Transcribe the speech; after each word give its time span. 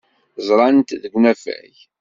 Ẓran-t 0.47 0.89
deg 1.01 1.13
unafag. 1.17 1.75